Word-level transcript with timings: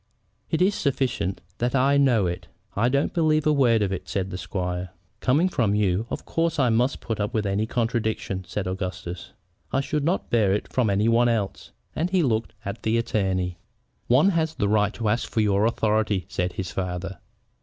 "It 0.49 0.63
is 0.63 0.73
sufficient 0.73 1.41
that 1.59 1.75
I 1.75 1.95
do 1.99 2.03
know 2.03 2.25
it." 2.25 2.47
"I 2.75 2.89
don't 2.89 3.13
believe 3.13 3.45
a 3.45 3.53
word 3.53 3.83
of 3.83 3.91
it," 3.93 4.09
said 4.09 4.31
the 4.31 4.37
squire. 4.39 4.89
"Coming 5.19 5.47
from 5.47 5.75
you, 5.75 6.07
of 6.09 6.25
course 6.25 6.57
I 6.57 6.69
must 6.69 7.01
put 7.01 7.19
up 7.19 7.35
with 7.35 7.45
any 7.45 7.67
contradiction," 7.67 8.43
said 8.47 8.65
Augustus. 8.65 9.33
"I 9.71 9.79
should 9.79 10.03
not 10.03 10.31
bear 10.31 10.53
it 10.53 10.73
from 10.73 10.89
any 10.89 11.07
one 11.07 11.29
else," 11.29 11.69
and 11.95 12.09
he 12.09 12.23
looked 12.23 12.53
at 12.65 12.81
the 12.81 12.97
attorney. 12.97 13.59
"One 14.07 14.29
has 14.29 14.55
a 14.59 14.67
right 14.67 14.91
to 14.95 15.07
ask 15.07 15.29
for 15.29 15.41
your 15.41 15.67
authority," 15.67 16.25
said 16.27 16.53
his 16.53 16.71
father. 16.71 17.19